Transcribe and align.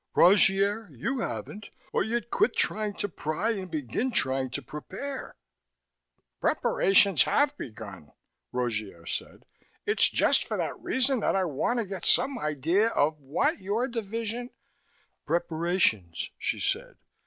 Rogier, 0.15 0.89
you 0.91 1.19
haven't, 1.19 1.69
or 1.93 2.03
you'd 2.03 2.31
quit 2.31 2.55
trying 2.55 2.95
to 2.95 3.07
pry 3.07 3.51
and 3.51 3.69
begin 3.69 4.09
trying 4.09 4.49
to 4.49 4.61
prepare." 4.63 5.35
"Preparations 6.39 7.21
have 7.21 7.55
begun," 7.55 8.11
Rogier 8.51 9.05
said. 9.05 9.45
"It's 9.85 10.09
just 10.09 10.43
for 10.43 10.57
that 10.57 10.79
reason 10.79 11.19
that 11.19 11.35
I 11.35 11.45
want 11.45 11.77
to 11.77 11.85
get 11.85 12.05
some 12.07 12.39
idea 12.39 12.87
of 12.87 13.19
what 13.19 13.59
your 13.59 13.87
division" 13.87 14.49
"Preparations," 15.27 16.31
she 16.39 16.59
said. 16.59 16.95